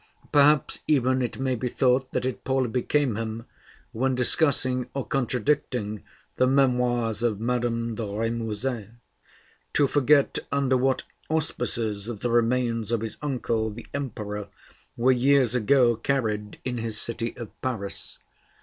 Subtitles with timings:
[0.31, 3.45] Perhaps even it may be thought that it poorly became him,
[3.91, 6.01] when discussing or contradicting
[6.37, 8.95] the 'Memoirs of Madame de Rémusat,'
[9.73, 14.47] to forget under what auspices the remains of his uncle, the Emperor,
[14.97, 18.17] were years ago carried in his city of Paris.